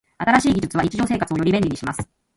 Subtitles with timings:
[0.17, 2.09] 新しい技術は日常生活をより便利にします。